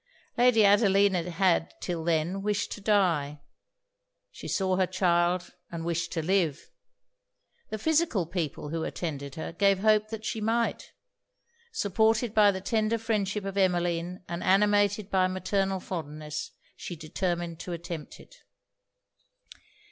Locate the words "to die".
2.71-3.39